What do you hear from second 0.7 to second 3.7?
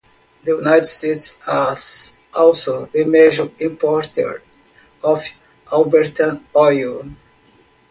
States was also the major